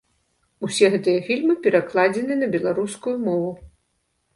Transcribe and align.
Усе 0.67 0.89
гэтыя 0.95 1.19
фільмы 1.29 1.57
перакладзены 1.67 2.41
на 2.43 2.53
беларускую 2.59 3.17
мову. 3.31 3.51